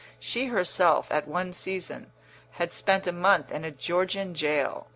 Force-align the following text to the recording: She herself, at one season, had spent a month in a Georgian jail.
She 0.19 0.45
herself, 0.47 1.11
at 1.11 1.27
one 1.27 1.53
season, 1.53 2.11
had 2.53 2.73
spent 2.73 3.05
a 3.05 3.11
month 3.11 3.51
in 3.51 3.63
a 3.63 3.69
Georgian 3.69 4.33
jail. 4.33 4.87